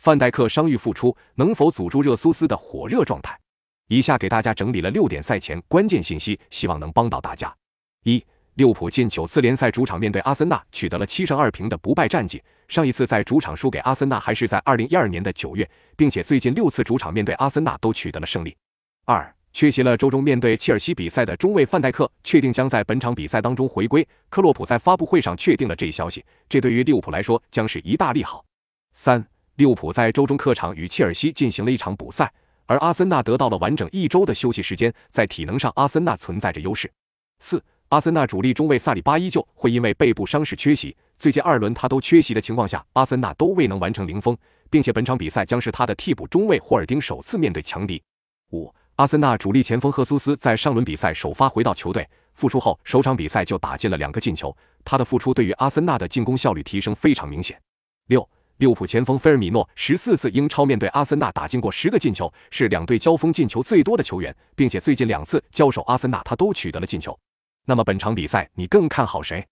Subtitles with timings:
[0.00, 3.38] 范戴克伤愈复出，能否阻住热苏斯的火热状态？
[3.88, 7.54] 以下给大家整理了六点赛前关键信息，希望能帮到大家。
[8.04, 8.24] 一、
[8.54, 18.56] 利物浦近九次联赛主场面对阿森纳取得了七胜二平的不败战绩，上一次在主场输给阿森纳还是在二零一二年的九月，并且最近六次主场面对阿森纳都取得了胜利。
[19.04, 28.42] 二、缺席了周中面对切尔西比赛的中卫范戴克确定将在本场比赛当中回归，克洛普在发布会上确定了这一消息，这对于利物浦来说将是一大利好。
[28.94, 29.24] 三、
[29.60, 32.32] 利物浦在周中客场与切尔西进行了一场补赛。
[32.64, 36.90] 而阿森纳得到了完整一周的休息时间，在体能上，阿森纳存在着优势。
[37.40, 44.34] 四，阿森纳主力中卫萨里巴依旧会因为背部伤势缺席，最近二轮他都缺席的情况下，阿森纳都未能完成零封，
[44.70, 48.02] 并且本场比赛将是他的替补中卫霍尔丁首次面对强敌。
[48.52, 54.56] 五，阿森纳主力前锋赫苏斯在上轮比赛首发回到球队，复出后首场比赛就打进了两个进球，
[54.86, 57.60] 他的复出对于阿森纳的进攻效率提升非常明显。
[58.06, 58.26] 六。
[58.60, 67.18] 利物浦前锋菲尔米诺十四次英超面对阿森纳打进过十个进球，是两队交锋进球最多的球员，并且最近两次交手阿森纳他都取得了进球。
[67.64, 69.46] 那么本场比赛你更看好谁？